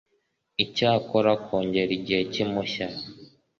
[0.63, 2.87] Icyakora kongera igihe cy impushya